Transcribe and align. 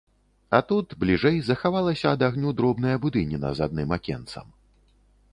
А 0.59 0.59
тут, 0.69 0.93
бліжэй, 1.01 1.35
захавалася 1.49 2.07
ад 2.17 2.23
агню 2.27 2.53
дробная 2.61 2.95
будыніна 3.03 3.51
з 3.59 3.67
адным 3.67 3.93
акенцам. 3.99 4.47